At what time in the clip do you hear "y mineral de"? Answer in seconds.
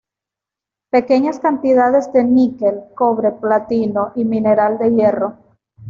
4.15-4.89